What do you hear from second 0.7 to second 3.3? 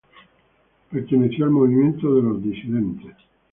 Perteneció al movimiento de "Los Disidentes".